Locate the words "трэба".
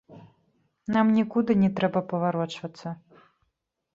1.79-2.03